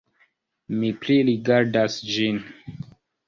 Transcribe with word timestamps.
Mi 0.77 0.89
pririgardas 1.03 1.99
ĝin. 2.13 2.41